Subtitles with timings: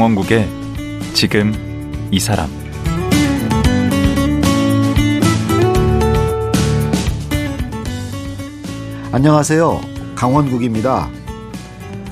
[0.00, 0.48] 강원국의
[1.12, 1.52] 지금
[2.10, 2.48] 이 사람
[9.12, 9.78] 안녕하세요.
[10.14, 11.10] 강원국입니다.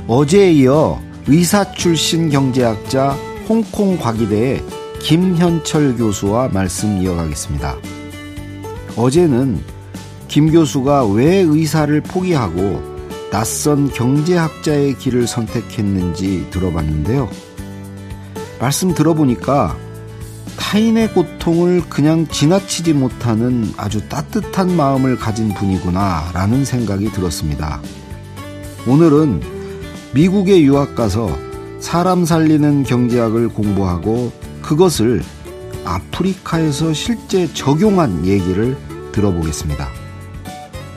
[0.06, 3.12] 어제에 이어 의사 출신 경제학자
[3.48, 4.62] 홍콩 과기대의
[5.00, 7.74] 김현철 교수와 말씀 이어가겠습니다.
[8.96, 9.64] 어제는
[10.28, 12.82] 김 교수가 왜 의사를 포기하고
[13.30, 17.47] 낯선 경제학자의 길을 선택했는지 들어봤는데요.
[18.60, 19.76] 말씀 들어보니까
[20.58, 27.80] 타인의 고통을 그냥 지나치지 못하는 아주 따뜻한 마음을 가진 분이구나 라는 생각이 들었습니다.
[28.86, 29.41] 오늘은
[30.14, 31.30] 미국에 유학 가서
[31.80, 35.22] 사람 살리는 경제학을 공부하고 그것을
[35.84, 38.77] 아프리카에서 실제 적용한 얘기를
[39.12, 39.88] 들어보겠습니다.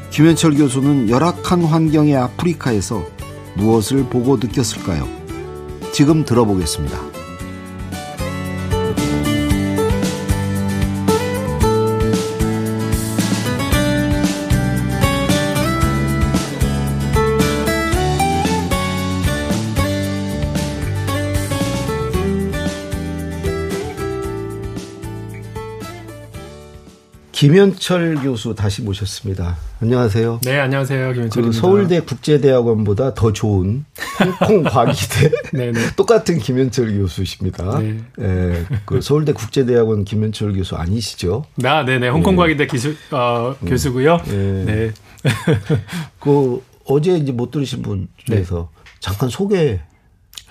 [0.10, 3.06] 김현철 교수는 열악한 환경의 아프리카에서
[3.56, 5.08] 무엇을 보고 느꼈을까요?
[5.94, 7.11] 지금 들어보겠습니다.
[27.42, 29.58] 김현철 교수 다시 모셨습니다.
[29.82, 30.42] 안녕하세요.
[30.44, 31.14] 네, 안녕하세요.
[31.14, 31.42] 김현철입니다.
[31.42, 33.84] 그 서울대 국제대학원보다 더 좋은
[34.48, 35.80] 홍콩 과기대 네, 네.
[35.96, 37.80] 똑같은 김현철 교수십니다.
[37.80, 37.98] 네.
[38.16, 38.66] 네.
[38.86, 41.46] 그 서울대 국제대학원 김현철 교수 아니시죠?
[41.64, 42.10] 아, 네네.
[42.10, 43.68] 홍콩 과기대 기수 어, 음.
[43.68, 44.18] 교수고요.
[44.28, 44.64] 네.
[44.66, 44.92] 네.
[46.22, 48.82] 그 어제 이제 못 들으신 분 중에서 네.
[49.00, 49.80] 잠깐 소개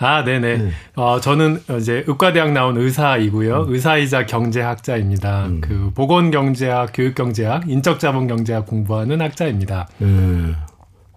[0.00, 0.56] 아, 네네.
[0.56, 0.70] 네.
[0.96, 3.64] 어, 저는 이제 의과대학 나온 의사이고요.
[3.64, 3.74] 음.
[3.74, 5.46] 의사이자 경제학자입니다.
[5.46, 5.60] 음.
[5.60, 9.88] 그 보건경제학, 교육경제학, 인적자본경제학 공부하는 학자입니다.
[9.98, 10.54] 네.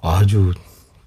[0.02, 0.52] 아주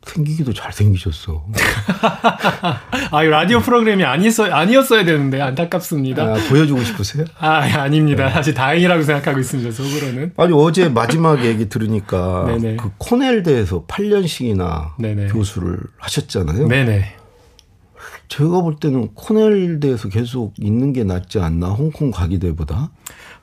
[0.06, 1.44] 생기기도 잘 생기셨어.
[3.10, 6.22] 아, 이 라디오 프로그램이 아니었어, 아니었어야 되는데, 안타깝습니다.
[6.22, 7.26] 아, 보여주고 싶으세요?
[7.38, 8.26] 아, 아닙니다.
[8.26, 8.32] 네.
[8.32, 10.32] 사실 다행이라고 생각하고 있습니다, 속으로는.
[10.36, 12.46] 아니, 어제 마지막 얘기 들으니까.
[12.78, 15.26] 그 코넬대에서 8년씩이나 네네.
[15.26, 16.68] 교수를 하셨잖아요.
[16.68, 17.25] 네네.
[18.28, 22.90] 제가 볼 때는 코넬대에서 계속 있는 게 낫지 않나 홍콩 과기대보다.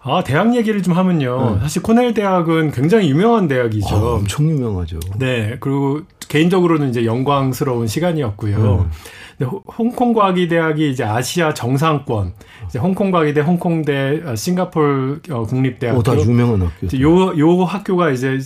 [0.02, 1.56] 아 대학 얘기를 좀 하면요.
[1.56, 1.62] 네.
[1.62, 3.96] 사실 코넬 대학은 굉장히 유명한 대학이죠.
[3.96, 5.00] 아, 엄청 유명하죠.
[5.18, 8.82] 네 그리고 개인적으로는 이제 영광스러운 시간이었고요.
[8.86, 8.92] 음.
[9.78, 12.34] 홍콩 과기 대학이 이제 아시아 정상권,
[12.68, 16.00] 이제 홍콩 과기대, 홍콩대, 어, 싱가폴 어, 국립대학교.
[16.00, 17.00] 어, 다 유명한 학교.
[17.02, 18.38] 요, 요 학교가 이제,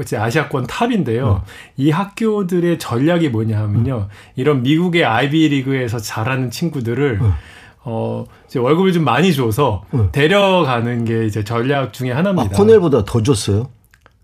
[0.00, 1.42] 이제 아시아권 탑인데요.
[1.44, 1.48] 음.
[1.76, 3.96] 이 학교들의 전략이 뭐냐 하면요.
[3.96, 4.32] 음.
[4.36, 7.32] 이런 미국의 아이비리그에서 잘하는 친구들을 음.
[7.84, 9.82] 어, 이제 월급을 좀 많이 줘서
[10.12, 12.50] 데려가는 게 이제 전략 중에 하나입니다.
[12.52, 13.68] 아, 코넬보다 더 줬어요?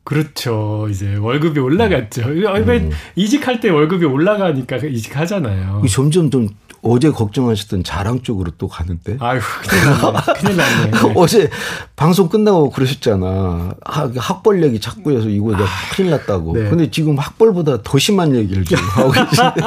[0.09, 0.87] 그렇죠.
[0.91, 2.23] 이제 월급이 올라갔죠.
[2.23, 2.91] 음.
[3.15, 5.83] 이직할 때 월급이 올라가니까 이직하잖아요.
[5.91, 6.49] 점점 좀
[6.83, 9.17] 어제 걱정하셨던 자랑 쪽으로 또 가는데.
[9.21, 10.91] 아유, 큰일 났네.
[10.91, 11.51] 큰일 어제
[11.97, 13.75] 방송 끝나고 그러셨잖아.
[14.17, 16.55] 학벌 얘기 자꾸 해서 이거 내가 아, 큰일 났다고.
[16.57, 16.69] 네.
[16.71, 19.61] 근데 지금 학벌보다 더 심한 얘기를 지금 하고 계신데.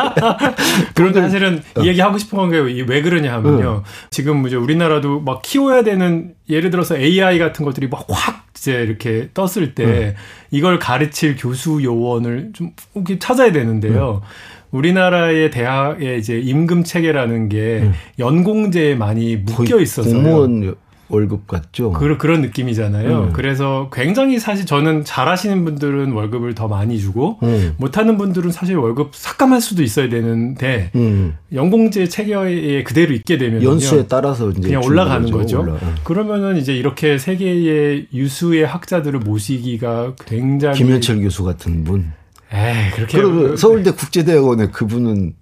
[0.95, 1.81] 그런데 사실은 어.
[1.81, 3.83] 이 얘기 하고 싶은 게왜 그러냐 하면요.
[3.85, 3.91] 응.
[4.09, 9.29] 지금 이제 우리나라도 막 키워야 되는 예를 들어서 AI 같은 것들이 막 확 이제 이렇게
[9.33, 10.15] 떴을 때 응.
[10.51, 12.71] 이걸 가르칠 교수 요원을 좀
[13.19, 14.21] 찾아야 되는데요.
[14.23, 14.27] 응.
[14.71, 17.93] 우리나라의 대학의 이제 임금 체계라는 게 음.
[18.19, 20.75] 연공제에 많이 묶여 있어서 공무원
[21.11, 21.91] 월급 같죠.
[21.91, 23.23] 그, 그런 느낌이잖아요.
[23.23, 23.33] 음.
[23.33, 27.73] 그래서 굉장히 사실 저는 잘하시는 분들은 월급을 더 많이 주고 음.
[27.77, 31.35] 못하는 분들은 사실 월급 삭감할 수도 있어야 되는데 음.
[31.53, 35.61] 연공제 체계에 그대로 있게 되면 연수에 따라서 이제 그냥 올라가는 거죠.
[35.61, 35.77] 올라.
[36.05, 42.13] 그러면은 이제 이렇게 세계의 유수의 학자들을 모시기가 굉장히 김현철 교수 같은 분.
[42.53, 43.21] 에이, 그렇게.
[43.21, 45.33] 그리고 서울대 국제대학원에 그분은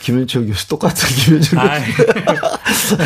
[0.00, 2.96] 김현철 교수 똑같은 김현철 교수.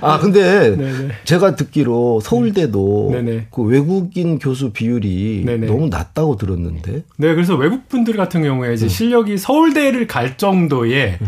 [0.00, 1.08] 아 근데 네네.
[1.24, 3.46] 제가 듣기로 서울대도 네네.
[3.50, 5.66] 그 외국인 교수 비율이 네네.
[5.66, 7.02] 너무 낮다고 들었는데.
[7.16, 8.88] 네, 그래서 외국 분들 같은 경우에 이제 음.
[8.88, 11.26] 실력이 서울대를 갈 정도의 음.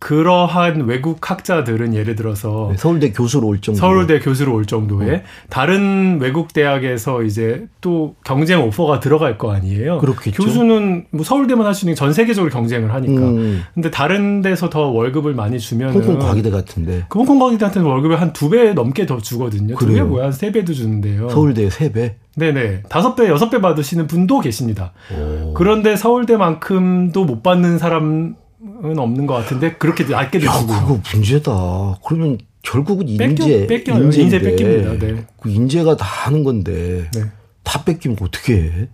[0.00, 5.20] 그러한 외국 학자들은 예를 들어서 네, 서울대 교수로 올 정도 서울대 교수로 올 정도의 어.
[5.50, 9.98] 다른 외국 대학에서 이제 또 경쟁 오퍼가 들어갈 거 아니에요.
[9.98, 10.42] 그렇겠죠.
[10.42, 13.20] 교수는 뭐 서울대만 할 수 있는 전 세계적으로 경쟁을 하니까.
[13.22, 13.62] 음.
[13.74, 17.04] 근데 다른 데서 더 월급을 많이 주면 홍콩 과기대 같은데.
[17.08, 19.76] 그 홍콩 과기대한테는 월급을 한 두 배 넘게 더 주거든요.
[19.76, 20.32] 두 배 뭐야?
[20.32, 21.28] 세 배도 주는데요.
[21.28, 22.16] 서울대 세 배?
[22.36, 22.84] 네네.
[22.88, 24.92] 다섯 배, 여섯 배 받으시는 분도 계십니다.
[25.14, 25.52] 오.
[25.54, 30.52] 그런데 서울대만큼도 못 받는 사람 은 없는 것 같은데 그렇게 낮게 되고.
[30.52, 31.98] 야, 그거 문제다.
[32.04, 34.98] 그러면 결국은 인재, 뺏겨, 인재 인재 뺏깁니다.
[34.98, 35.26] 네.
[35.40, 37.24] 그 인재가 다 하는 건데 네.
[37.62, 38.88] 다 뺏기면 어떻게 해?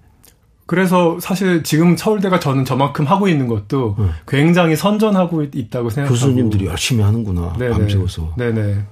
[0.66, 4.06] 그래서 사실 지금 서울대가 저는 저만큼 하고 있는 것도 네.
[4.26, 7.70] 굉장히 선전하고 있다고 생각하고 교수님들이 열심히 하는구나 네네.
[7.72, 8.84] 밤새워서 네네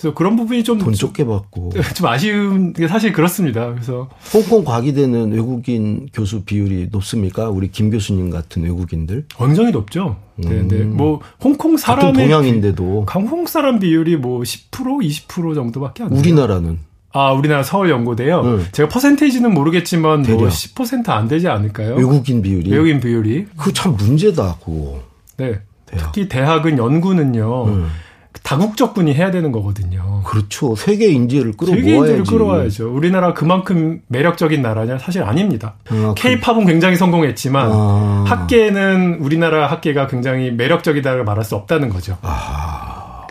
[0.00, 3.70] 그래서 그런 부분이 좀 돈 적게 받고 좀 아쉬운 게 사실 그렇습니다.
[3.72, 7.50] 그래서 홍콩 과기대는 외국인 교수 비율이 높습니까?
[7.50, 10.16] 우리 김 교수님 같은 외국인들 굉장히 높죠.
[10.36, 10.76] 네, 네.
[10.76, 10.96] 음.
[10.96, 16.18] 뭐 홍콩 사람의 동양인데도 홍콩 사람 비율이 뭐 10% 20% 정도밖에 안 돼요.
[16.18, 16.78] 우리나라는
[17.12, 18.42] 아, 우리나라 서울 연고대요.
[18.42, 18.62] 네.
[18.72, 20.38] 제가 퍼센테이지는 모르겠지만 뭐 대략.
[20.38, 21.96] 뭐 10%안 되지 않을까요?
[21.96, 22.70] 외국인 비율이.
[22.70, 23.46] 외국인 비율이.
[23.56, 25.02] 그거 참 문제다, 그거.
[25.36, 25.58] 네.
[25.86, 26.12] 대학.
[26.12, 27.64] 특히 대학은 연구는요.
[27.66, 27.88] 음.
[28.42, 30.22] 다국적분이 해야 되는 거거든요.
[30.24, 30.74] 그렇죠.
[30.74, 31.82] 세계 인재를 끌어모아야지.
[31.82, 32.92] 세계 인재를 끌어와야죠.
[32.92, 34.98] 우리나라 그만큼 매력적인 나라냐?
[34.98, 35.74] 사실 아닙니다.
[35.88, 36.72] 아, K-팝은 그...
[36.72, 38.24] 굉장히 성공했지만 아...
[38.26, 42.18] 학계는 우리나라 학계가 굉장히 매력적이다를 말할 수 없다는 거죠.
[42.22, 43.26] 아...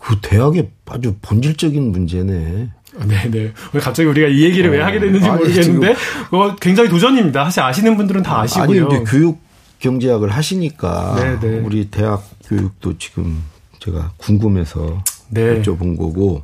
[0.00, 2.68] 그 대학의 아주 본질적인 문제네.
[3.06, 3.52] 네네.
[3.80, 4.72] 갑자기 우리가 이 얘기를 어...
[4.72, 5.94] 왜 하게 됐는지 모르겠는데,
[6.24, 7.44] 그거 굉장히 도전입니다.
[7.44, 8.64] 사실 아시는 분들은 다 아시고요.
[8.64, 9.38] 아니, 근데 교육
[9.80, 11.58] 경제학을 하시니까 네네.
[11.60, 13.42] 우리 대학 교육도 지금
[13.78, 15.60] 제가 궁금해서 네.
[15.60, 16.42] 여쭤본 거고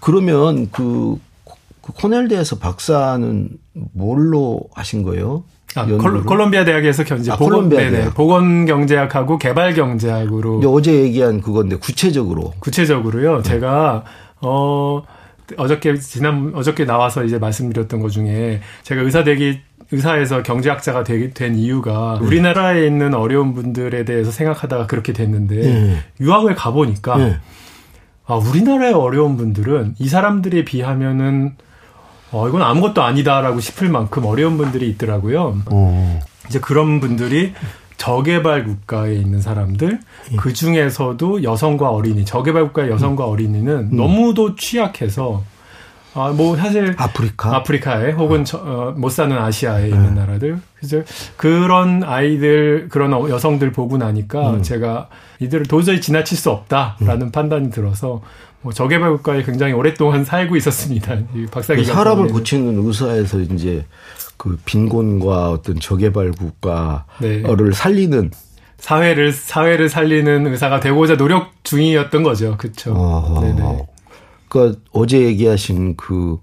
[0.00, 1.16] 그러면 그,
[1.82, 3.48] 그 코넬대에서 박사는
[3.92, 5.44] 뭘로 하신 거예요?
[5.74, 12.52] 아, 콜롬비아 대학에서 경제 아, 보건, 네네, 보건 경제학하고 개발 경제학으로 어제 얘기한 그건데 구체적으로
[12.60, 13.38] 구체적으로요.
[13.38, 13.42] 네.
[13.42, 14.04] 제가
[14.42, 15.02] 어
[15.56, 19.60] 어저께 지난 어저께 나와서 이제 말씀드렸던 것 중에 제가 의사 되기
[19.92, 22.26] 의사에서 경제학자가 되, 된 이유가 네.
[22.26, 25.96] 우리나라에 있는 어려운 분들에 대해서 생각하다가 그렇게 됐는데 네.
[26.20, 27.36] 유학을 가보니까 네.
[28.26, 31.56] 아, 우리나라의 어려운 분들은 이 사람들에 비하면은
[32.30, 35.58] 어, 이건 아무것도 아니다라고 싶을 만큼 어려운 분들이 있더라고요.
[35.66, 36.20] 어.
[36.48, 37.52] 이제 그런 분들이
[37.98, 40.00] 저개발 국가에 있는 사람들,
[40.32, 40.36] 예.
[40.36, 43.96] 그 중에서도 여성과 어린이, 저개발 국가의 여성과 어린이는 음.
[43.96, 45.44] 너무도 취약해서
[46.14, 50.20] 아, 뭐 사실 아프리카 아프리카에 혹은 저, 어, 못 사는 아시아에 있는 네.
[50.20, 51.02] 나라들 그래서
[51.36, 54.62] 그런 아이들 그런 여성들 보고 나니까 음.
[54.62, 55.08] 제가
[55.40, 57.30] 이들을 도저히 지나칠 수 없다라는 음.
[57.30, 58.20] 판단이 들어서
[58.60, 61.16] 뭐 저개발 국가에 굉장히 오랫동안 살고 있었습니다.
[61.50, 63.84] 박사 그 사람을 고치는 의사에서 이제
[64.36, 67.42] 그 빈곤과 어떤 저개발 국가를 네.
[67.72, 68.30] 살리는
[68.78, 72.56] 사회를 사회를 살리는 의사가 되고자 노력 중이었던 거죠.
[72.56, 73.40] 그렇죠.
[73.40, 73.86] 네네.
[74.52, 76.38] 그러니까 어제 얘기하신 그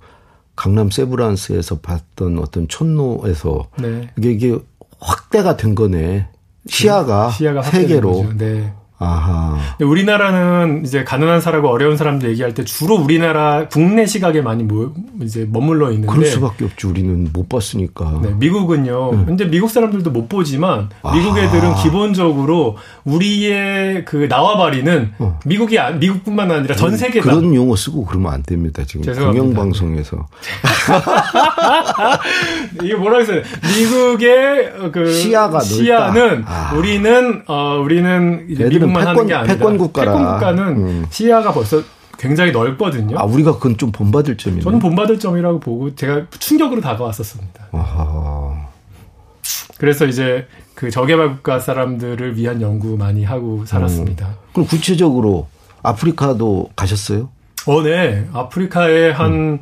[0.56, 4.10] 강남 세브란스에서 봤던 어떤 촌노에서 네.
[4.18, 4.58] 이게, 이게
[5.00, 6.28] 확대가 된 거네.
[6.66, 8.34] 시야가, 시야가 세계로.
[8.36, 8.74] 네.
[9.00, 9.58] 아하.
[9.80, 15.48] 우리나라는 이제 가난한 사람하고 어려운 사람들 얘기할 때 주로 우리나라 국내 시각에 많이 뭐 이제
[15.50, 18.20] 머물러 있는데 그럴 수밖에 없지 우리는 못 봤으니까.
[18.22, 19.12] 네, 미국은요.
[19.14, 19.24] 네.
[19.26, 22.76] 근데 미국 사람들도 못 보지만 미국 애들은 기본적으로
[23.06, 25.40] 우리의 그 나와바리는 어.
[25.46, 28.84] 미국이 아, 미국뿐만 아니라 전 세계 그런 용어 쓰고 그러면 안 됩니다.
[28.86, 30.28] 지금 공영 방송에서.
[32.84, 33.44] 이게 뭐라 그랬어요?
[33.78, 36.74] 미국의 그 시야가 시야는 아.
[36.76, 38.46] 우리는 어 우리는
[38.90, 40.12] 미국 패권, 하는 게 아니라 패권 국가라.
[40.12, 41.06] 패권 국가는 음.
[41.10, 41.82] 시야가 벌써
[42.18, 43.18] 굉장히 넓거든요.
[43.18, 44.62] 아 우리가 그건 좀 본받을 점이네.
[44.62, 47.68] 저는 본받을 점이라고 보고 제가 충격으로 다가왔었습니다.
[47.72, 48.68] 아하.
[49.78, 54.28] 그래서 이제 그 저개발 국가 사람들을 위한 연구 많이 하고 살았습니다.
[54.28, 54.34] 음.
[54.54, 55.48] 그럼 구체적으로
[55.82, 57.30] 아프리카도 가셨어요?
[57.66, 58.28] 어, 네.
[58.34, 59.60] 아프리카에 한 음.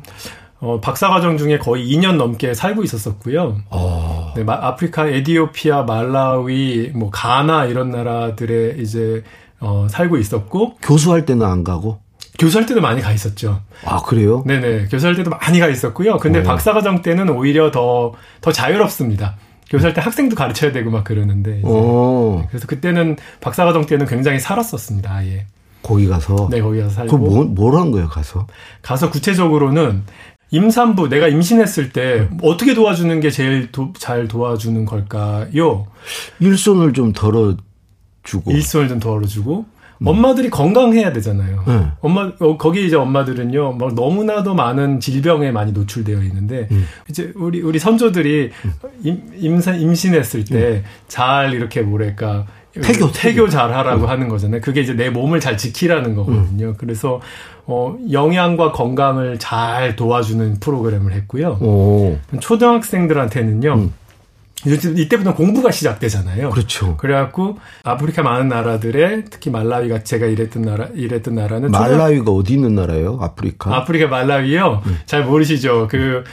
[0.60, 3.58] 어, 박사과정 중에 거의 2년 넘게 살고 있었었고요.
[3.70, 4.07] 어.
[4.36, 9.22] 네, 아프리카, 에디오피아, 말라위, 뭐 가나 이런 나라들에 이제
[9.60, 11.98] 어, 살고 있었고 교수할 때는 안 가고
[12.38, 13.60] 교수할 때도 많이 가 있었죠.
[13.84, 14.44] 아 그래요?
[14.46, 16.18] 네네 교수할 때도 많이 가 있었고요.
[16.18, 16.42] 근데 어.
[16.44, 19.34] 박사과정 때는 오히려 더 더 자유롭습니다.
[19.70, 22.46] 교수할 때 학생도 가르쳐야 되고 막 그러는데 어.
[22.48, 25.12] 그래서 그때는 박사과정 때는 굉장히 살았었습니다.
[25.12, 25.46] 아예.
[25.82, 28.46] 거기 가서 네 거기 가서 살고 그뭘 한 거예요 가서
[28.82, 30.02] 가서 구체적으로는
[30.50, 35.86] 임산부 내가 임신했을 때 어떻게 도와주는 게 제일 도, 잘 도와주는 걸까요?
[36.40, 39.66] 일손을 좀 덜어주고 일손을 좀 덜어주고
[40.00, 40.06] 음.
[40.06, 41.64] 엄마들이 건강해야 되잖아요.
[41.66, 41.86] 네.
[42.00, 46.86] 엄마 어, 거기 이제 엄마들은요, 막 너무나도 많은 질병에 많이 노출되어 있는데 음.
[47.08, 48.72] 이제 우리 우리 선조들이 음.
[49.02, 51.54] 임, 임산 임신했을 때잘 음.
[51.54, 52.46] 이렇게 뭐랄까
[52.82, 54.08] 태교 태교 잘 하라고 음.
[54.08, 54.60] 하는 거잖아요.
[54.60, 56.68] 그게 이제 내 몸을 잘 지키라는 거거든요.
[56.68, 56.74] 음.
[56.78, 57.20] 그래서
[57.66, 61.58] 어 영양과 건강을 잘 도와주는 프로그램을 했고요.
[61.60, 62.18] 오.
[62.40, 63.74] 초등학생들한테는요.
[63.74, 63.94] 음.
[64.66, 66.50] 이때부터 공부가 시작되잖아요.
[66.50, 66.96] 그렇죠.
[66.96, 72.34] 그래갖고 아프리카 많은 나라들의 특히 말라위가 제가 일했던 나라 일했던 나라는 말라위가 초등...
[72.34, 73.18] 어디 있는 나라예요?
[73.20, 73.76] 아프리카?
[73.76, 74.82] 아프리카 말라위요.
[74.84, 74.98] 음.
[75.06, 75.86] 잘 모르시죠.
[75.88, 76.24] 그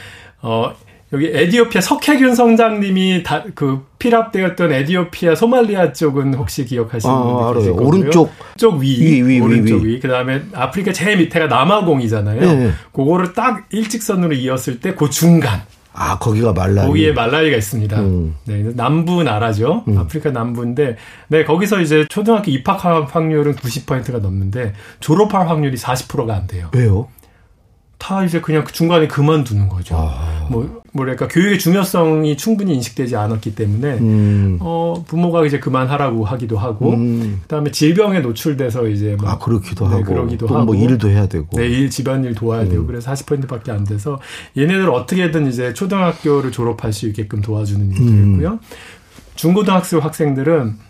[0.42, 0.72] 어
[1.12, 7.72] 여기 에디오피아 석혜균 성장님이 다 그 피랍되었던 에디오피아 소말리아 쪽은 혹시 기억하시는 아, 분들 계실
[7.72, 7.88] 거고요.
[7.88, 9.94] 오른쪽 쪽 위, 위, 위 오른쪽 위.
[9.94, 10.00] 위.
[10.00, 12.40] 그다음에 아프리카 제일 밑에가 남아공이잖아요.
[12.40, 12.70] 네.
[12.92, 15.60] 그거를 딱 일직선으로 이었을 때 그 중간
[15.98, 16.86] 아 거기가 말라리.
[16.88, 17.98] 거기에 말라리가 있습니다.
[18.00, 18.34] 음.
[18.44, 19.84] 네, 남부 나라죠.
[19.88, 19.96] 음.
[19.96, 20.96] 아프리카 남부인데,
[21.28, 26.68] 네 거기서 이제 초등학교 입학 확률은 90%가 넘는데 졸업할 확률이 40%가 안 돼요.
[26.74, 27.08] 왜요?
[27.98, 29.96] 다 이제 그냥 그 중간에 그만두는 거죠.
[29.96, 30.46] 아.
[30.50, 34.58] 뭐 뭐랄까 교육의 중요성이 충분히 인식되지 않았기 때문에 음.
[34.60, 37.40] 어 부모가 이제 그만하라고 하기도 하고 음.
[37.42, 41.26] 그다음에 질병에 노출돼서 이제 막 아, 그렇기도 네, 하고 그러기도 뭐 하고 뭐 일도 해야
[41.26, 42.68] 되고 네, 일 집안일 도와야 음.
[42.68, 44.18] 되고 그래서 40%밖에 안 돼서
[44.56, 48.52] 얘네들 어떻게든 이제 초등학교를 졸업할 수 있게끔 도와주는 일이고요.
[48.52, 48.58] 음.
[49.34, 50.86] 중고등학생 학생들은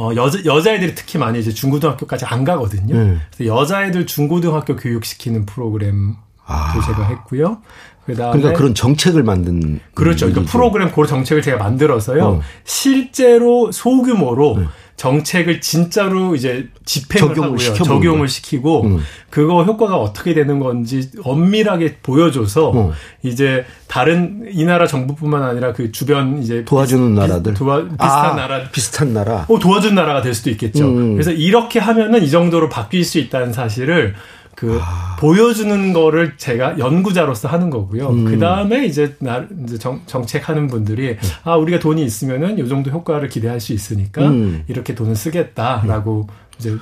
[0.00, 2.96] 어, 여자, 여자애들이 특히 많이 이제 중고등학교까지 안 가거든요.
[2.96, 3.16] 네.
[3.36, 6.16] 그래서 여자애들 중고등학교 교육시키는 프로그램도
[6.46, 6.80] 아.
[6.86, 7.58] 제가 했고요.
[8.06, 10.26] 그다음에 그러니까 그런 정책을 만든 그렇죠.
[10.26, 12.24] 그러니까 프로그램 그 정책을 제가 만들어서요.
[12.24, 12.40] 어.
[12.64, 14.66] 실제로 소규모로 네.
[15.00, 17.74] 정책을 진짜로 이제 집행을 적용을 하고요.
[17.74, 19.00] 적용을 시키고 음.
[19.30, 22.92] 그거 효과가 어떻게 되는 건지 엄밀하게 보여줘서 어.
[23.22, 28.34] 이제 다른 이 나라 정부뿐만 아니라 그 주변 이제 도와주는 비슷, 나라들 도와, 비슷한 아,
[28.34, 30.84] 나라 비슷한 나라 어, 도와준 나라가 될 수도 있겠죠.
[30.84, 31.14] 음.
[31.14, 34.14] 그래서 이렇게 하면은 이 정도로 바뀔 수 있다는 사실을
[34.60, 35.16] 그 아.
[35.18, 38.10] 보여주는 거를 제가 연구자로서 하는 거고요.
[38.10, 38.24] 음.
[38.26, 41.16] 그 다음에 이제 나 이제 정, 정책하는 분들이 음.
[41.44, 44.64] 아 우리가 돈이 있으면은 요 정도 효과를 기대할 수 있으니까 음.
[44.68, 46.58] 이렇게 돈을 쓰겠다라고 음.
[46.58, 46.76] 이제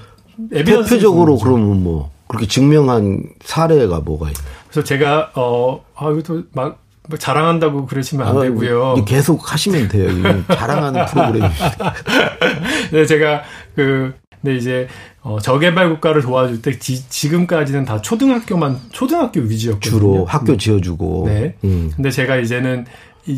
[0.51, 4.45] 대표적으로 그러면 뭐 그렇게 증명한 사례가 뭐가 있나요?
[4.69, 6.81] 그래서 제가 어아 이것도 막
[7.17, 9.05] 자랑한다고 그러시면 안 아, 되고요.
[9.07, 10.09] 계속 하시면 돼요.
[10.49, 11.95] 자랑하는 프로그램입니다.
[12.91, 13.43] 네, 제가
[13.77, 14.89] 그 근데 이제
[15.23, 19.91] 어, 저개발 국가를 도와줄 때 지, 금까지는다 초등학교만 초등학교 위주였거든요.
[19.91, 21.25] 주로 학교 지어주고.
[21.27, 21.55] 네.
[21.65, 21.91] 음.
[21.95, 22.87] 근데 제가 이제는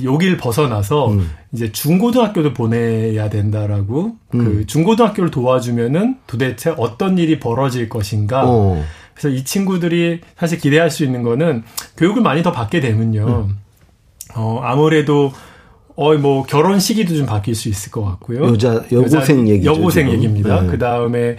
[0.04, 1.30] 여기를 벗어나서 음.
[1.52, 4.38] 이제 중고등학교도 보내야 된다라고 음.
[4.38, 8.42] 그 중고등학교를 도와주면은 도대체 어떤 일이 벌어질 것인가.
[8.47, 8.85] 어.
[9.14, 11.64] 그래서 이 친구들이 사실 기대할 수 있는 거는
[11.97, 13.47] 교육을 많이 더 받게 되면요.
[13.49, 13.59] 음.
[14.37, 15.33] 어, 아무래도
[16.02, 18.47] 어, 뭐, 결혼 시기도 좀 바뀔 수 있을 것 같고요.
[18.47, 20.16] 여자, 여고생 얘기 여고생 지금.
[20.16, 20.62] 얘기입니다.
[20.62, 20.66] 네.
[20.69, 21.37] 그 다음에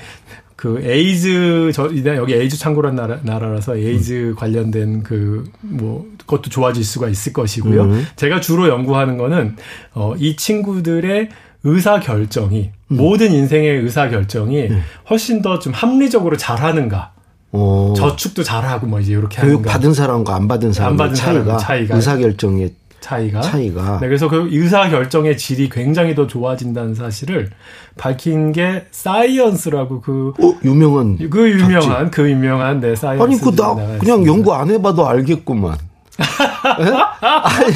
[0.55, 4.35] 그 에이즈, 저, 여기 에이즈 창궐한 나라, 나라라서 에이즈 음.
[4.35, 7.81] 관련된 그, 뭐, 그것도 좋아질 수가 있을 것이고요.
[7.85, 8.05] 음.
[8.15, 9.55] 제가 주로 연구하는 거는,
[9.95, 11.29] 어, 이 친구들의
[11.63, 12.97] 의사 결정이, 음.
[12.97, 14.81] 모든 인생의 의사 결정이 음.
[15.09, 17.13] 훨씬 더 좀 합리적으로 잘하는가.
[17.53, 17.93] 오.
[17.97, 22.69] 저축도 잘하고 뭐 이제 이렇게 교육 받은 사람과 안 받은 사람의 차이가, 차이가 의사 결정에
[23.01, 23.41] 차이가.
[23.41, 23.99] 차이가.
[23.99, 27.49] 네, 그래서 그 의사 결정의 질이 굉장히 더 좋아진다는 사실을
[27.97, 32.11] 밝힌 게 사이언스라고 그 어, 유명한 그 유명한 잡지.
[32.11, 35.77] 그 유명한 네 사이언스 아니 그나 그냥 연구 안 해봐도 알겠구만.
[36.79, 36.85] 예?
[37.21, 37.73] 아니,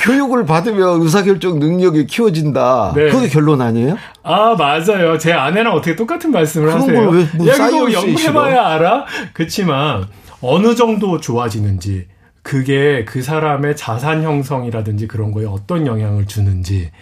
[0.00, 2.92] 교육을 받으면 의사결정 능력이 키워진다.
[2.96, 3.10] 네.
[3.10, 3.96] 그게 결론 아니에요?
[4.22, 5.16] 아, 맞아요.
[5.18, 7.10] 제 아내랑 어떻게 똑같은 말씀을 하세요.
[7.10, 9.04] 왜, 뭐 야, 이거 연구해봐야 알아?
[9.32, 10.06] 그렇지만
[10.40, 12.06] 어느 정도 좋아지는지
[12.46, 16.92] 그게 그 사람의 자산 형성이라든지 그런 거에 어떤 영향을 주는지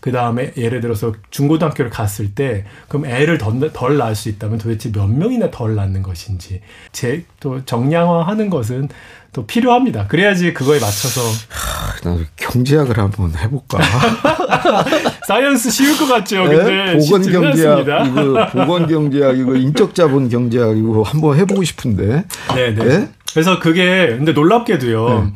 [0.00, 4.90] 그 다음에 예를 들어서 중고등학교를 갔을 때 그럼 애를 덜, 덜 낳을 수 있다면 도대체
[4.92, 6.62] 몇 명이나 덜 낳는 것인지
[6.92, 8.88] 제 또 정량화하는 것은
[9.32, 10.08] 또 필요합니다.
[10.08, 13.78] 그래야지 그거에 맞춰서 하, 나도 경제학을 한번 해볼까.
[15.28, 16.44] 사이언스 쉬울 것 같죠.
[16.48, 16.56] 네?
[16.56, 22.24] 근데 보건 경제학 이거 보건 경제학 이거 인적 자본 경제학 이거 한번 해보고 싶은데.
[22.54, 22.84] 네네.
[22.84, 23.08] 네?
[23.36, 25.08] 그래서 그게 근데 놀랍게도요.
[25.08, 25.32] 네.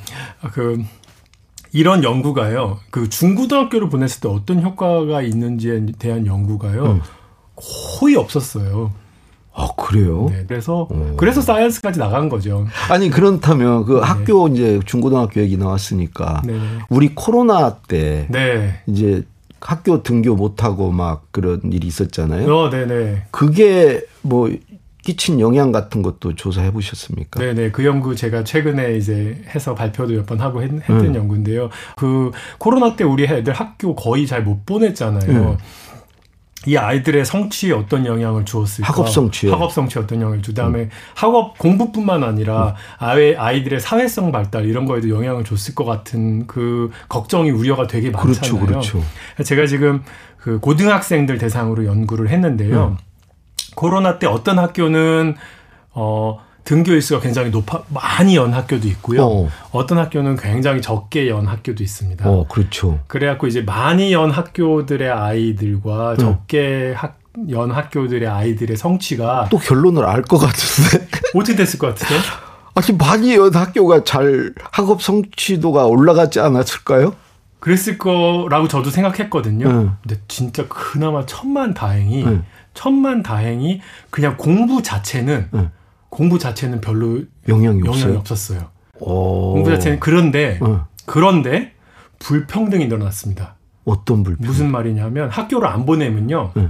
[0.53, 0.83] 그
[1.71, 2.79] 이런 연구가요.
[2.89, 6.83] 그 중고등학교를 보냈을 때 어떤 효과가 있는지에 대한 연구가요.
[6.83, 7.01] 음.
[8.01, 8.91] 거의 없었어요.
[9.53, 10.29] 아 그래요?
[10.31, 11.15] 네, 그래서 오.
[11.19, 12.67] 그래서 사이언스까지 나간 거죠.
[12.89, 14.01] 아니 그렇다면 그 네.
[14.01, 16.59] 학교 이제 중고등학교 얘기 나왔으니까 네.
[16.89, 18.81] 우리 코로나 때 네.
[18.87, 19.25] 이제
[19.61, 22.51] 학교 등교 못 하고 막 그런 일이 있었잖아요.
[22.51, 23.25] 어, 네네.
[23.31, 24.49] 그게 뭐
[25.05, 27.41] 끼친 영향 같은 것도 조사해 보셨습니까?
[27.41, 27.71] 네네.
[27.71, 31.15] 그 연구 제가 최근에 이제 해서 발표도 몇 번 하고 했, 던 음.
[31.15, 31.71] 연구인데요.
[31.97, 35.53] 그 코로나 때 우리 애들 학교 거의 잘 못 보냈잖아요.
[35.53, 35.57] 음.
[36.67, 38.87] 이 아이들의 성취에 어떤 영향을 주었을까?
[38.87, 39.49] 학업 성취.
[39.49, 40.53] 학업 성취에 어떤 영향을 주.
[40.53, 40.91] 다음에 음.
[41.15, 42.75] 학업 공부뿐만 아니라 음.
[42.99, 48.59] 아이 아이들의 사회성 발달 이런 거에도 영향을 줬을 것 같은 그 걱정이 우려가 되게 많잖아요.
[48.67, 49.03] 그렇죠, 그렇죠.
[49.43, 50.03] 제가 지금
[50.37, 52.97] 그 고등학생들 대상으로 연구를 했는데요.
[52.99, 53.10] 음.
[53.75, 55.37] 코로나 때 어떤 학교는
[55.93, 59.49] 어 등교 일수가 굉장히 높아 많이 연 학교도 있고요.
[59.73, 59.87] 어.
[59.87, 62.29] 떤 학교는 굉장히 적게 연 학교도 있습니다.
[62.29, 63.01] 어, 그렇죠.
[63.07, 66.17] 그래갖고 이제 많이 연 학교들의 아이들과 음.
[66.19, 72.21] 적게 학, 연 학교들의 아이들의 성취가 또 결론을 알 것 같은데 어떻게 됐을 것 같으세요?
[72.75, 77.15] 아니 많이 연 학교가 잘 학업 성취도가 올라가지 않았을까요?
[77.59, 79.67] 그랬을 거라고 저도 생각했거든요.
[79.67, 79.97] 음.
[80.03, 82.45] 근데 진짜 그나마 천만 다행히 음.
[82.75, 85.69] 천만 다행히 그냥 공부 자체는 네.
[86.09, 88.69] 공부 자체는 별로 영향이, 영향이 없었어요.
[89.01, 89.55] 오.
[89.55, 90.77] 공부 자체는 그런데 네.
[91.07, 91.73] 그런데
[92.19, 93.57] 불평등이 늘어났습니다.
[93.85, 94.47] 어떤 불평?
[94.47, 96.53] 무슨 말이냐면 학교를 안 보내면요.
[96.55, 96.69] 네.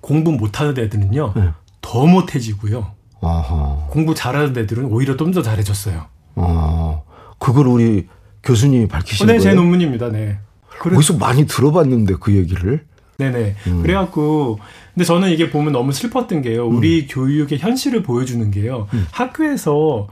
[0.00, 1.32] 공부 못하는 애들은요.
[1.36, 1.50] 네.
[1.80, 2.92] 더 못해지고요.
[3.20, 3.86] 아하.
[3.90, 6.06] 공부 잘하는 애들은 오히려 좀 더 잘해졌어요.
[6.36, 7.00] 아,
[7.38, 8.08] 그걸 우리
[8.42, 9.50] 교수님이 밝히신 어, 네, 거예요?
[9.50, 10.10] 제 논문입니다.
[10.10, 10.38] 네.
[10.80, 10.96] 그래.
[10.96, 12.84] 어디서 많이 들어봤는데 그 얘기를?
[13.18, 13.56] 네네.
[13.66, 13.82] 음.
[13.82, 14.58] 그래갖고
[14.94, 16.66] 근데 저는 이게 보면 너무 슬펐던 게요.
[16.66, 17.06] 우리 음.
[17.08, 18.88] 교육의 현실을 보여주는 게요.
[18.94, 19.06] 음.
[19.10, 20.08] 학교에서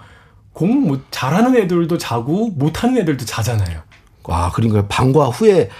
[0.52, 3.80] 공부 못 잘하는 애들도 자고 못하는 애들도 자잖아요.
[4.24, 5.70] 아 그러니까 방과 후에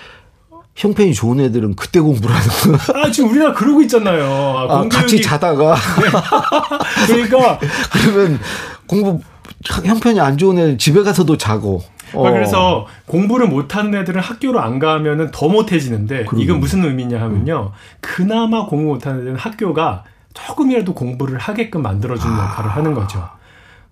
[0.74, 2.96] 형편이 좋은 애들은 그때 공부를 하는 거야.
[3.04, 4.24] 아, 지금 우리나라 그러고 있잖아요.
[4.24, 5.76] 아, 아 같이 자다가.
[7.06, 7.26] 네.
[7.26, 7.58] 그러니까.
[7.92, 8.40] 그러면
[8.86, 9.20] 공부
[9.66, 11.82] 형편이 안 좋은 애들 집에 가서도 자고.
[12.14, 12.30] 어.
[12.30, 16.44] 그래서 공부를 못하는 애들은 학교로 안 가면은 더 못해지는데 그러면.
[16.44, 17.72] 이건 무슨 의미냐 하면요.
[18.00, 22.44] 그나마 공부 못하는 애들은 학교가 조금이라도 공부를 하게끔 만들어주는 아.
[22.44, 23.28] 역할을 하는 거죠.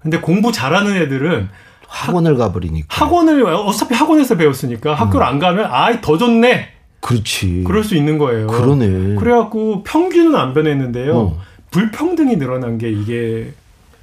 [0.01, 1.49] 근데 공부 잘하는 애들은
[1.87, 2.87] 학원을 가버리니까.
[2.89, 5.29] 학원을 어차피 학원에서 배웠으니까 학교를 음.
[5.29, 6.69] 안 가면 아이 더 좋네.
[7.01, 7.65] 그렇지.
[7.67, 8.49] 그럴 수 있는 거예요.
[8.49, 9.15] 그러네.
[9.17, 11.17] 그래갖고 평균은 안 변했는데요.
[11.17, 11.41] 어.
[11.71, 13.53] 불평등이 늘어난 게 이게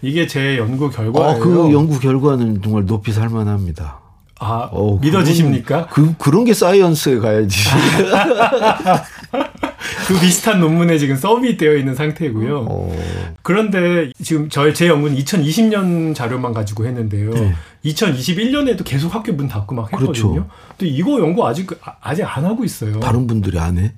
[0.01, 1.29] 이게 제 연구 결과예요.
[1.29, 3.99] 아, 그 연구 결과는 정말 높이 살만합니다.
[4.39, 5.87] 아, 어, 믿어지십니까?
[5.87, 7.57] 그, 그런 게 사이언스에 가야지.
[10.07, 12.65] 그 비슷한 논문에 지금 서밋되어 있는 상태고요.
[12.69, 12.95] 어.
[13.41, 17.31] 그런데 지금 저의 제 연구는 2020년 자료만 가지고 했는데요.
[17.31, 17.53] 네.
[17.85, 20.31] 2021년에도 계속 학교 문 닫고 막 했거든요.
[20.31, 20.49] 그렇죠.
[20.77, 21.69] 근데 이거 연구 아직
[22.01, 22.99] 아직 안 하고 있어요.
[22.99, 23.93] 다른 분들이 안 해?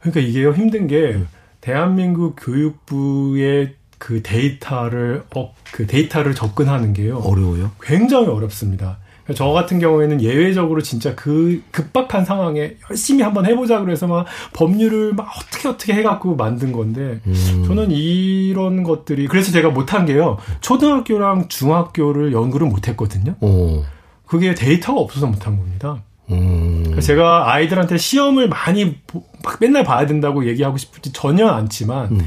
[0.00, 1.24] 그러니까 이게요 힘든 게 네.
[1.60, 7.18] 대한민국 교육부의 그 데이터를 어, 그 데이터를 접근하는 게요.
[7.18, 7.70] 어려워요?
[7.80, 8.98] 굉장히 어렵습니다.
[9.34, 15.28] 저 같은 경우에는 예외적으로 진짜 그 급박한 상황에 열심히 한번 해보자 그래서 막 법률을 막
[15.38, 17.64] 어떻게 어떻게 해갖고 만든 건데 음.
[17.66, 23.34] 저는 이런 것들이 그래서 제가 못한 게요 초등학교랑 중학교를 연구를 못했거든요.
[23.40, 23.84] 오.
[24.26, 26.02] 그게 데이터가 없어서 못한 겁니다.
[26.30, 26.98] 음.
[27.00, 28.96] 제가 아이들한테 시험을 많이
[29.42, 32.26] 막 맨날 봐야 된다고 얘기하고 싶지 전혀 않지만 음.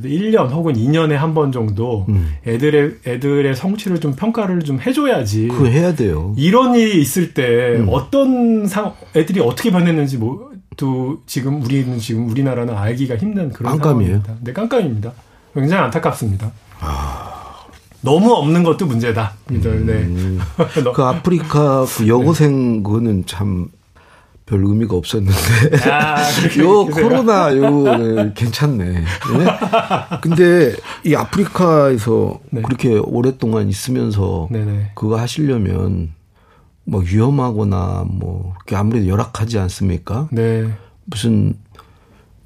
[0.00, 2.34] 그래도 1년 혹은 2년에 한 번 정도 음.
[2.46, 5.48] 애들의 애들의 성취를 좀 평가를 좀 해줘야지.
[5.48, 6.34] 그 해야 돼요.
[6.36, 7.88] 이런 일이 있을 때 음.
[7.90, 14.20] 어떤 상 애들이 어떻게 변했는지 뭐 또 지금 우리는 지금 우리나라는 알기가 힘든 그런 깜깜이에요.
[14.22, 14.34] 상황입니다.
[14.42, 15.12] 네, 깜깜입니다.
[15.52, 16.52] 굉장히 안타깝습니다.
[16.78, 17.66] 아.
[18.00, 19.32] 너무 없는 것도 문제다.
[19.48, 19.56] 네.
[19.56, 20.38] 음.
[20.76, 20.92] 네.
[20.94, 22.82] 그 아프리카 그 여고생 네.
[22.84, 23.66] 그거는 참
[24.48, 25.36] 별 의미가 없었는데
[25.90, 26.22] 아,
[26.58, 28.84] 요 코로나 요 괜찮네.
[28.84, 29.04] 네?
[30.22, 32.62] 근데 이 아프리카에서 네.
[32.62, 34.92] 그렇게 오랫동안 있으면서 네네.
[34.94, 36.14] 그거 하시려면
[36.84, 40.28] 뭐 위험하거나 뭐 아무래도 열악하지 않습니까?
[40.32, 40.66] 네.
[41.04, 41.54] 무슨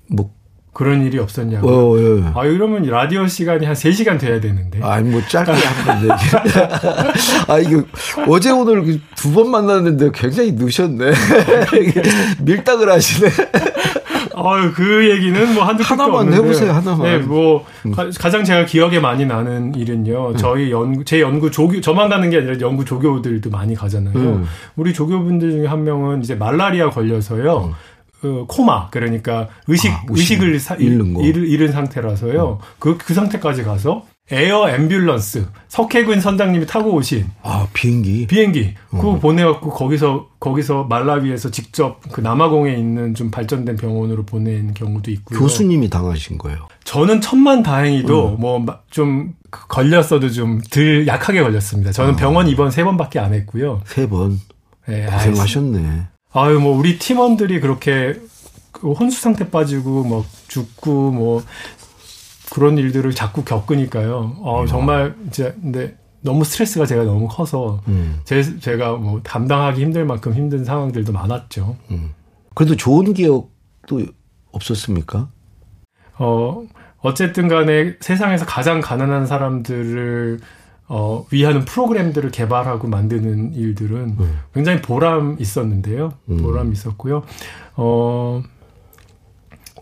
[0.08, 0.32] 뭐
[0.72, 1.68] 그런 일이 없었냐고.
[1.68, 2.32] 어, 예.
[2.34, 4.80] 아, 이러면 라디오 시간이 한 3시간 돼야 되는데.
[4.82, 6.12] 아니, 뭐 짧게 한번 얘기.
[7.46, 7.84] 아, 이거
[8.26, 11.12] 어제 오늘 그 두번 만났는데 굉장히 늦셨네.
[12.40, 13.28] 밀당을 하시네.
[14.34, 16.36] 아유, 그 얘기는 뭐 한두 하나만 없는데.
[16.42, 17.02] 해보세요, 하나만.
[17.02, 17.92] 네, 뭐, 음.
[18.18, 20.30] 가장 제가 기억에 많이 나는 일은요.
[20.30, 20.36] 음.
[20.36, 24.14] 저희 연구, 제 연구 조교, 저만 가는 게 아니라 연구 조교들도 많이 가잖아요.
[24.16, 24.46] 음.
[24.76, 27.74] 우리 조교분들 중에 한 명은 이제 말라리아 걸려서요.
[28.24, 28.44] 음.
[28.44, 31.22] 그 코마 그러니까 의식 아, 의식을 사, 잃는 거.
[31.22, 32.58] 잃, 잃은 상태라서요.
[32.78, 32.98] 그그 음.
[32.98, 38.96] 그 상태까지 가서 에어 앰뷸런스 석혜근 선장님이 타고 오신 아 비행기 비행기 어.
[38.96, 45.38] 그거 보내갖고 거기서 거기서 말라위에서 직접 그 남아공에 있는 좀 발전된 병원으로 보낸 경우도 있고요.
[45.38, 46.68] 교수님이 당하신 거예요.
[46.84, 48.40] 저는 천만 다행히도 음.
[48.40, 51.90] 뭐좀 걸렸어도 좀 덜 약하게 걸렸습니다.
[51.92, 52.16] 저는 아.
[52.16, 53.80] 병원 입원 세 번밖에 안 했고요.
[53.84, 54.40] 세 번.
[54.86, 56.08] 네, 고생하셨네.
[56.32, 58.18] 아유, 뭐, 우리 팀원들이 그렇게
[58.72, 61.42] 그 혼수 상태 빠지고, 뭐, 죽고, 뭐,
[62.52, 64.36] 그런 일들을 자꾸 겪으니까요.
[64.40, 64.66] 어, 음.
[64.66, 68.20] 정말, 이제, 근데 너무 스트레스가 제가 너무 커서, 음.
[68.24, 71.76] 제, 제가 뭐, 담당하기 힘들 만큼 힘든 상황들도 많았죠.
[71.90, 72.14] 음.
[72.54, 74.00] 그래도 좋은 기억도
[74.52, 75.28] 없었습니까?
[76.18, 76.62] 어,
[76.98, 80.40] 어쨌든 간에 세상에서 가장 가난한 사람들을
[80.94, 84.38] 어, 위하는 프로그램들을 개발하고 만드는 일들은 음.
[84.52, 86.12] 굉장히 보람 있었는데요.
[86.28, 86.36] 음.
[86.42, 87.22] 보람 있었고요.
[87.76, 88.42] 어,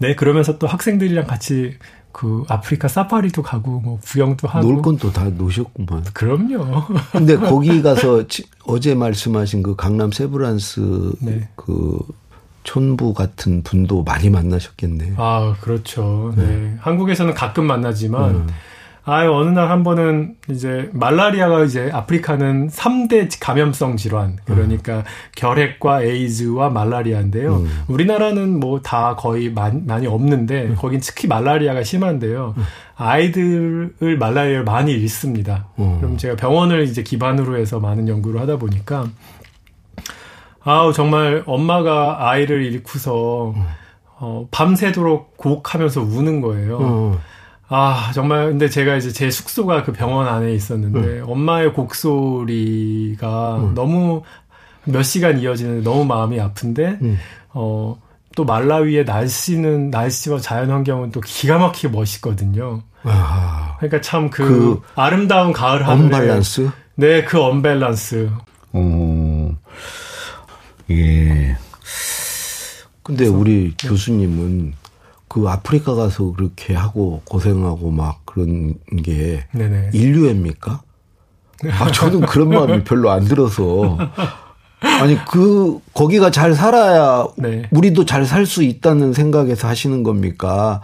[0.01, 1.75] 네, 그러면서 또 학생들이랑 같이
[2.13, 6.05] 그 아프리카 사파리도 가고 뭐 구경도 하고 놀 건 또 다 노셨구만.
[6.13, 6.85] 그럼요.
[7.11, 8.23] 근데 거기 가서
[8.67, 11.49] 어제 말씀하신 그 강남 세브란스 네.
[11.57, 11.99] 그
[12.63, 15.15] 촌부 같은 분도 많이 만나셨겠네.
[15.17, 16.33] 아, 그렇죠.
[16.37, 16.47] 네.
[16.47, 16.77] 네.
[16.81, 18.47] 한국에서는 가끔 만나지만 음.
[19.13, 24.37] 아유, 어느 날 한 번은 이제 말라리아가 이제 아프리카는 3대 감염성 질환.
[24.45, 25.03] 그러니까 음.
[25.35, 27.57] 결핵과 에이즈와 말라리아인데요.
[27.57, 27.85] 음.
[27.89, 30.77] 우리나라는 뭐 다 거의 많이, 많이 없는데 음.
[30.79, 32.55] 거긴 특히 말라리아가 심한데요.
[32.57, 32.63] 음.
[32.97, 35.67] 아이들을 말라리아를 많이 잃습니다.
[35.81, 35.99] 음.
[35.99, 39.09] 그럼 제가 병원을 이제 기반으로 해서 많은 연구를 하다 보니까
[40.63, 43.65] 아우 정말 엄마가 아이를 잃고서 음.
[44.21, 47.19] 어, 밤새도록 곡하면서 우는 거예요.
[47.71, 47.77] 어.
[47.77, 51.25] 아 정말 근데 제가 이제 제 숙소가 그 병원 안에 있었는데 음.
[51.27, 53.75] 엄마의 곡소리가 음.
[53.75, 54.23] 너무
[54.85, 57.19] 몇 시간 이어지는데 너무 마음이 아픈데 음.
[57.53, 62.83] 어또 말라위의 날씨는 날씨와 자연 환경은 또 기가 막히게 멋있거든요.
[63.05, 63.77] 아.
[63.79, 68.31] 그러니까 참그 그 아름다운 가을 하늘에 언밸런스 네, 그 언밸런스.
[68.73, 69.57] 어.
[70.91, 71.57] 예.
[73.03, 73.89] 근데 우리 네.
[73.89, 74.75] 교수님은
[75.31, 79.91] 그 아프리카 가서 그렇게 하고 고생하고 막 그런 게 네네.
[79.93, 80.83] 인류애입니까?
[81.71, 83.97] 아, 저는 그런 마음이 별로 안 들어서.
[84.81, 87.63] 아니, 그, 거기가 잘 살아야 네.
[87.71, 90.81] 우리도 잘 살 수 있다는 생각에서 하시는 겁니까?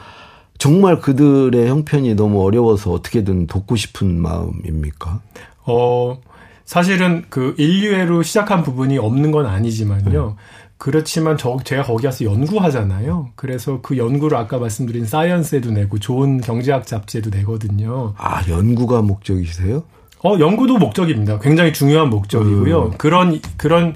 [0.58, 5.22] 정말 그들의 형편이 너무 어려워서 어떻게든 돕고 싶은 마음입니까?
[5.64, 6.20] 어,
[6.64, 10.26] 사실은 그 인류애로 시작한 부분이 없는 건 아니지만요.
[10.28, 10.34] 네.
[10.78, 13.30] 그렇지만 저 제가 거기 가서 연구하잖아요.
[13.34, 18.14] 그래서 그 연구를 아까 말씀드린 사이언스에도 내고 좋은 경제학 잡지에도 내거든요.
[18.18, 19.84] 아 연구가 목적이세요?
[20.24, 21.38] 어 연구도 목적입니다.
[21.38, 22.82] 굉장히 중요한 목적이고요.
[22.86, 22.90] 음.
[22.98, 23.94] 그런 그런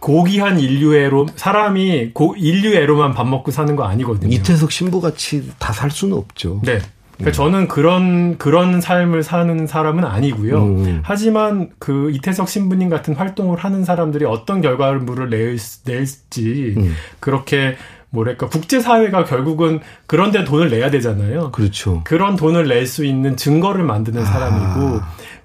[0.00, 4.32] 고귀한 인류애로 사람이 고, 인류애로만 밥 먹고 사는 거 아니거든요.
[4.32, 6.60] 이태석 신부 같이 다 살 수는 없죠.
[6.64, 6.78] 네.
[7.18, 7.32] 그러니까 음.
[7.32, 10.62] 저는 그런 그런 삶을 사는 사람은 아니고요.
[10.62, 11.00] 음.
[11.02, 16.94] 하지만 그 이태석 신부님 같은 활동을 하는 사람들이 어떤 결과물을 낼, 낼지 음.
[17.20, 17.76] 그렇게
[18.10, 21.50] 뭐랄까 국제 사회가 결국은 그런 데 돈을 내야 되잖아요.
[21.52, 22.02] 그렇죠.
[22.04, 24.24] 그런 돈을 낼 수 있는 증거를 만드는 아.
[24.24, 25.00] 사람이고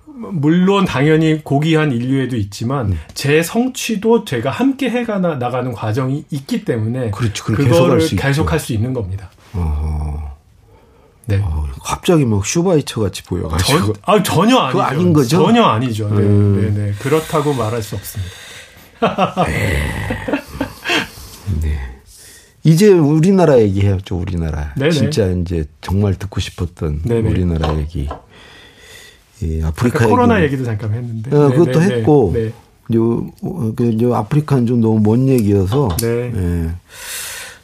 [0.06, 3.00] 물론 당연히 고귀한 인류에도 있지만 음.
[3.14, 7.44] 제 성취도 제가 함께 해가 나가는 과정이 있기 때문에 그렇죠.
[7.46, 9.32] 그거를 계속할 수, 있는 겁니다.
[9.54, 10.31] 어허.
[11.26, 11.40] 네.
[11.44, 13.94] 어, 갑자기 뭐 슈바이처 같이 보여가지고.
[14.04, 14.78] 아 전혀 아니죠.
[14.78, 15.44] 그거 아닌 거죠?
[15.44, 16.10] 전혀 아니죠.
[16.10, 16.74] 네, 음.
[16.76, 16.92] 네, 네.
[17.00, 18.32] 그렇다고 말할 수 없습니다.
[19.46, 19.80] 네.
[21.62, 21.80] 네.
[22.64, 24.18] 이제 우리나라 얘기해야죠.
[24.18, 24.74] 우리나라.
[24.78, 24.92] 네네.
[24.92, 27.30] 진짜 이제 정말 듣고 싶었던 네네.
[27.30, 28.08] 우리나라 얘기.
[29.44, 30.54] 예, 아프리카 코로나 얘기.
[30.54, 31.36] 얘기도 잠깐 했는데.
[31.36, 31.96] 어, 그것도 네네.
[31.96, 32.32] 했고.
[32.34, 32.52] 네.
[32.94, 33.32] 요,
[33.76, 35.98] 그, 요 아프리카는 좀 너무 먼 얘기여서.
[36.02, 36.32] 네.
[36.36, 36.70] 예.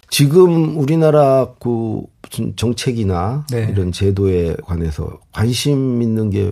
[0.09, 3.67] 지금 우리나라 그 무슨 정책이나 네.
[3.71, 6.51] 이런 제도에 관해서 관심 있는 게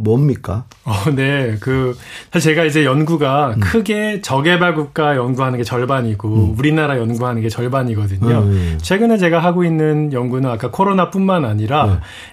[0.00, 0.64] 뭡니까?
[0.84, 1.56] 어, 네.
[1.60, 1.96] 그,
[2.32, 3.60] 사실 제가 이제 연구가 음.
[3.60, 6.58] 크게 저개발 국가 연구하는 게 절반이고, 음.
[6.58, 8.38] 우리나라 연구하는 게 절반이거든요.
[8.38, 8.78] 음.
[8.80, 11.92] 최근에 제가 하고 있는 연구는 아까 코로나 뿐만 아니라, 네.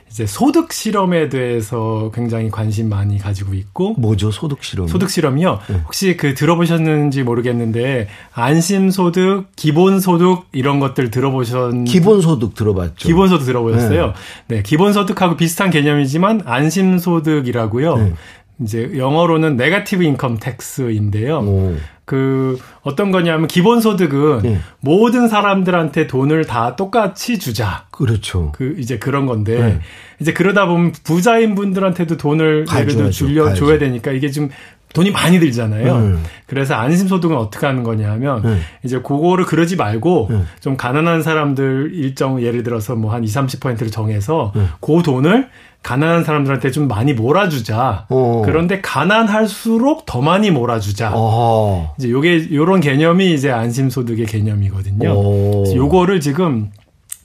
[0.10, 3.96] 이제 소득 실험에 대해서 굉장히 관심 많이 가지고 있고.
[3.98, 4.88] 뭐죠, 소득 실험?
[4.88, 5.60] 소득 실험이요?
[5.68, 5.82] 네.
[5.86, 13.08] 혹시 그 들어보셨는지 모르겠는데, 안심 소득, 기본 소득, 이런 것들 들어보셨 기본 소득 들어봤죠.
[13.08, 14.14] 기본 소득 들어보셨어요?
[14.48, 14.58] 네.
[14.58, 17.98] 네 기본 소득하고 비슷한 개념이지만, 안심 소득이라 이라고요.
[17.98, 18.14] 네.
[18.62, 21.40] 이제 영어로는 negative income tax인데요.
[21.40, 21.76] 오.
[22.06, 24.60] 그 어떤 거냐면 기본 소득은 네.
[24.80, 27.86] 모든 사람들한테 돈을 다 똑같이 주자.
[27.92, 28.54] 그렇죠.
[28.56, 29.80] 그 이제 그런 건데 네.
[30.22, 34.50] 이제 그러다 보면 부자인 분들한테도 돈을 들어 줄려 줘야 되니까 이게 좀
[34.94, 35.96] 돈이 많이 들잖아요.
[35.96, 36.24] 음.
[36.46, 38.62] 그래서 안심소득은 어떻게 하는 거냐면 음.
[38.86, 40.48] 이제 그거를 그러지 말고 음.
[40.62, 45.50] 좀 가난한 사람들 일정 예를 들어서 뭐 한 20, 30%를 정해서 그 돈을
[45.88, 48.08] 가난한 사람들한테 좀 많이 몰아주자.
[48.10, 48.42] 어.
[48.44, 51.14] 그런데 가난할수록 더 많이 몰아주자.
[51.16, 51.96] 어.
[51.98, 55.10] 이제 요게 요런 개념이 이제 안심 소득의 개념이거든요.
[55.10, 55.64] 어.
[55.74, 56.72] 요거를 지금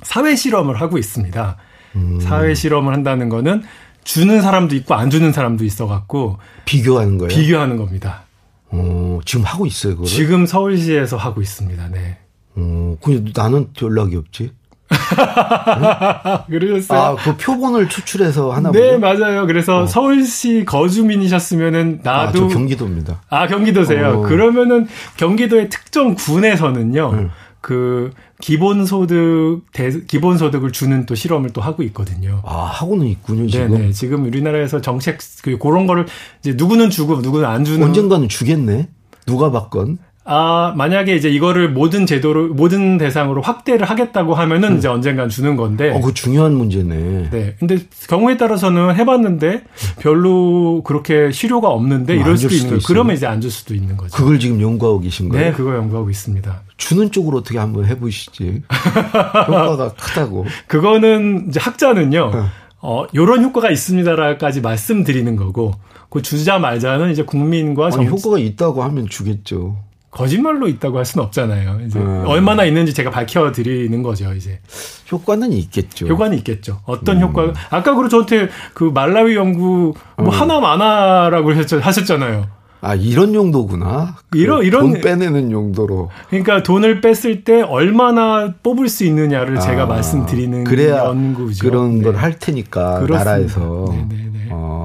[0.02, 1.56] 사회 실험을 하고 있습니다.
[1.96, 2.20] 음.
[2.20, 3.64] 사회 실험을 한다는 거는
[4.04, 7.30] 주는 사람도 있고 안 주는 사람도 있어 갖고 비교하는 거예요.
[7.30, 8.22] 비교하는 겁니다.
[8.68, 11.88] 어, 지금 하고 있어요, 그거 지금 서울시에서 하고 있습니다.
[11.88, 12.18] 네.
[12.54, 14.52] 어, 근데 나는 연락이 없지.
[16.48, 17.00] 그러셨어요?
[17.00, 19.00] 아, 그 표본을 추출해서 하나 네, 보죠?
[19.00, 19.46] 맞아요.
[19.46, 19.86] 그래서 어.
[19.86, 23.20] 서울시 거주민이셨으면은 나도 아, 경기도입니다.
[23.28, 24.08] 아, 경기도세요.
[24.08, 24.20] 어.
[24.22, 24.86] 그러면은
[25.16, 27.10] 경기도의 특정 군에서는요.
[27.12, 27.30] 음.
[27.62, 28.10] 그
[28.40, 32.42] 기본소득 대, 기본소득을 주는 또 실험을 또 하고 있거든요.
[32.44, 33.70] 아 하고는 있군요 지금.
[33.70, 36.06] 네네 지금 우리나라에서 정책 그 그런 거를
[36.40, 37.86] 이제 누구는 주고 누구는 안 주는.
[37.86, 38.88] 언젠가는 주겠네.
[39.26, 39.98] 누가 받건.
[40.24, 44.78] 아, 만약에 이제 이거를 모든 제도로, 모든 대상으로 확대를 하겠다고 하면은 음.
[44.78, 45.90] 이제 언젠간 주는 건데.
[45.90, 47.30] 어, 그 중요한 문제네.
[47.30, 47.56] 네.
[47.58, 49.64] 근데 경우에 따라서는 해봤는데
[49.98, 52.80] 별로 그렇게 실효가 없는데 이럴 수도, 수도 있는 거예요.
[52.86, 54.16] 그러면 이제 안 줄 수도 있는 거죠.
[54.16, 55.46] 그걸 지금 연구하고 계신 거예요?
[55.46, 56.62] 네, 그거 연구하고 있습니다.
[56.76, 58.62] 주는 쪽으로 어떻게 한번 해보시지.
[59.48, 60.46] 효과가 크다고.
[60.68, 62.30] 그거는 이제 학자는요.
[62.32, 62.44] 어.
[62.84, 65.72] 어, 요런 효과가 있습니다라까지 말씀드리는 거고,
[66.08, 68.06] 그 주자 말자는 이제 국민과 아니, 정...
[68.06, 69.76] 효과가 있다고 하면 주겠죠.
[70.12, 71.80] 거짓말로 있다고 할 수는 없잖아요.
[71.86, 72.24] 이제 음.
[72.26, 74.32] 얼마나 있는지 제가 밝혀드리는 거죠.
[74.34, 74.60] 이제
[75.10, 76.06] 효과는 있겠죠.
[76.06, 76.80] 효과는 있겠죠.
[76.84, 77.22] 어떤 음.
[77.22, 77.52] 효과?
[77.70, 80.28] 아까 그리고 저한테 그 말라위 연구 뭐 음.
[80.28, 82.46] 하나 많아라고 하셨잖아요.
[82.82, 84.16] 아 이런 용도구나.
[84.34, 86.10] 이런 그 이런 돈 빼내는 용도로.
[86.28, 91.64] 그러니까 돈을 뺐을 때 얼마나 뽑을 수 있느냐를 아, 제가 말씀드리는 그래야 연구죠.
[91.64, 92.04] 그런 네.
[92.04, 93.24] 걸할 테니까 그렇습니다.
[93.24, 93.86] 나라에서.
[93.88, 94.48] 네네네.
[94.50, 94.81] 아.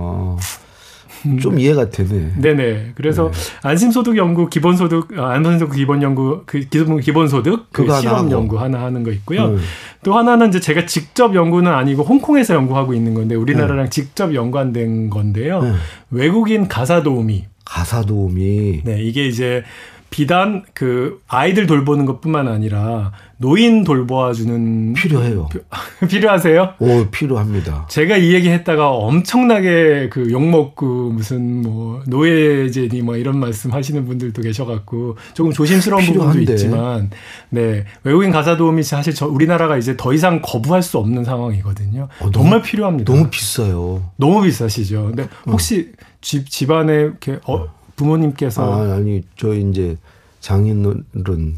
[1.41, 2.34] 좀 이해가 되네.
[2.38, 2.91] 네네.
[2.95, 3.38] 그래서 네.
[3.63, 9.03] 안심소득 연구, 기본소득, 아, 안심소득 기본 연구, 그 기본 기본소득 그 실험 연구 하나 하는
[9.03, 9.45] 거 있고요.
[9.45, 9.60] 음.
[10.03, 13.89] 또 하나는 이제 제가 직접 연구는 아니고 홍콩에서 연구하고 있는 건데 우리나라랑 네.
[13.89, 15.62] 직접 연관된 건데요.
[15.62, 15.73] 네.
[16.12, 17.45] 외국인 가사 도우미.
[17.65, 18.82] 가사 도우미.
[18.86, 19.63] 네, 이게 이제
[20.10, 25.48] 비단 그 아이들 돌보는 것뿐만 아니라 노인 돌보아주는 필요해요.
[26.10, 26.74] 필요하세요?
[26.80, 27.86] 오 필요합니다.
[27.89, 35.17] 제가 이 얘기했다가 엄청나게 그 욕먹고 무슨 뭐 노예제니 뭐 이런 말씀 하시는 분들도 계셔갖고
[35.34, 36.32] 조금 조심스러운 필요한데.
[36.32, 37.12] 부분도 있지만
[37.50, 42.08] 네 외국인 가사 도우미 사실 저 우리나라가 이제 더 이상 거부할 수 없는 상황이거든요.
[42.20, 43.13] 어, 너무, 정말 필요합니다.
[43.13, 44.10] 너무 비싸요.
[44.15, 45.08] 너무 비싸시죠.
[45.08, 45.52] 근데 어.
[45.52, 46.06] 혹시 어.
[46.22, 49.97] 집 집안에 이렇게 어, 부모님께서 아, 아니 저 이제
[50.39, 51.55] 장인어른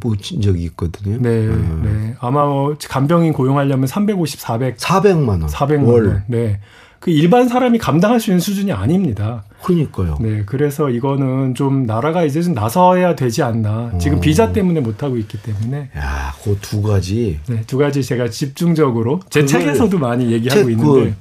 [0.00, 1.18] 모친 적이 있거든요.
[1.20, 1.80] 네, 아.
[1.84, 2.14] 네.
[2.18, 6.06] 아마 뭐 간병인 고용하려면 350, 400, 400만 원, 400만 월.
[6.06, 6.24] 원.
[6.26, 6.58] 네.
[6.98, 9.42] 그 일반 사람이 감당할 수 있는 수준이 아닙니다.
[9.64, 10.18] 그러니까요.
[10.20, 13.92] 네, 그래서 이거는 좀 나라가 이제 좀 나서야 되지 않나.
[13.98, 14.20] 지금 어.
[14.20, 15.90] 비자 때문에 못 하고 있기 때문에.
[15.96, 17.40] 야, 그 두 가지.
[17.48, 21.10] 네, 두 가지 제가 집중적으로 제 책에서도 많이 얘기하고 그 있는데.
[21.10, 21.14] 그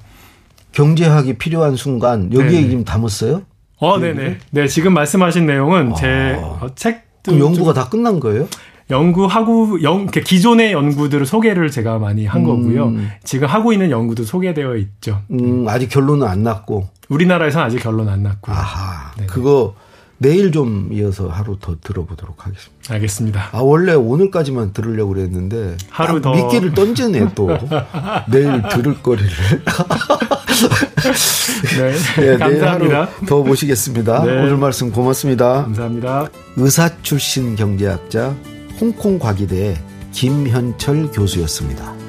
[0.74, 3.42] 경제학이 필요한 순간 여기에 지금 담았어요?
[3.82, 4.38] 어, 네네.
[4.52, 5.96] 네, 지금 말씀하신 내용은 아.
[5.96, 7.10] 제 어, 책.
[7.24, 8.48] 그 연구가 다 끝난 거예요?
[8.90, 12.46] 연구하고 연 기존의 연구들을 소개를 제가 많이 한 음.
[12.46, 12.94] 거고요.
[13.24, 15.22] 지금 하고 있는 연구도 소개되어 있죠.
[15.32, 16.88] 음, 아직 결론은 안 났고.
[17.10, 18.56] 우리나라에서는 아직 결론 안 났고요.
[18.56, 19.12] 아하.
[19.18, 19.28] 네네.
[19.28, 19.76] 그거
[20.22, 22.94] 내일 좀 이어서 하루 더 들어보도록 하겠습니다.
[22.94, 23.50] 알겠습니다.
[23.54, 27.50] 아 원래 오늘까지만 들으려고 그랬는데 하루 더 미끼를 던지네 또
[28.30, 29.32] 내일 들을 거리를.
[31.76, 33.10] 네, 네 감사합니다.
[33.28, 34.24] 더 모시겠습니다.
[34.24, 34.32] 네.
[34.32, 35.64] 오늘 말씀 고맙습니다.
[35.64, 36.30] 감사합니다.
[36.56, 38.36] 의사 출신 경제학자
[38.80, 39.82] 홍콩 과기대
[40.12, 42.01] 김현철 교수였습니다.